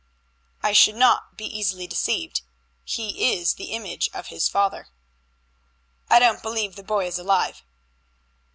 [0.63, 2.41] "I should not be easily deceived.
[2.83, 4.87] He is the image of his father."
[6.09, 7.61] "I don't believe the boy is alive."